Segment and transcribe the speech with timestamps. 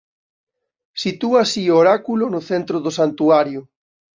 [1.01, 3.61] Sitúa así o oráculo no centro do santuario.